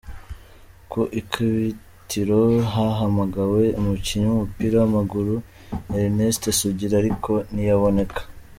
[0.91, 2.41] Ku ikubitiro
[2.73, 5.33] hahamagawe umukinnyi w’umupira w’amaguru
[5.95, 8.21] Erinesiti Sugira ariko ntiyaboneka.